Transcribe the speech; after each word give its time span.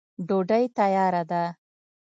ډوډۍ 0.27 0.63
تیاره 0.77 1.21
ده. 1.31 1.43